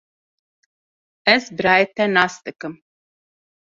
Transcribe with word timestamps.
Ez 1.35 1.43
birayê 1.55 1.85
te 1.95 2.05
nas 2.15 2.33
dikim. 2.43 2.73